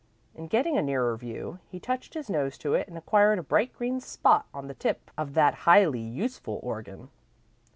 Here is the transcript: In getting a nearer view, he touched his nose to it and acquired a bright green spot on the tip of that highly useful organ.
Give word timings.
In 0.33 0.47
getting 0.47 0.79
a 0.79 0.81
nearer 0.81 1.15
view, 1.15 1.59
he 1.69 1.79
touched 1.79 2.15
his 2.15 2.27
nose 2.27 2.57
to 2.57 2.73
it 2.73 2.87
and 2.87 2.97
acquired 2.97 3.37
a 3.37 3.43
bright 3.43 3.71
green 3.71 3.99
spot 3.99 4.47
on 4.51 4.65
the 4.65 4.73
tip 4.73 5.11
of 5.15 5.35
that 5.35 5.53
highly 5.69 6.01
useful 6.01 6.59
organ. 6.63 7.11